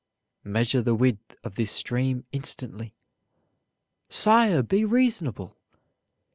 [0.43, 2.95] "Measure the width of this stream instantly."
[4.09, 5.55] "Sire, be reasonable!"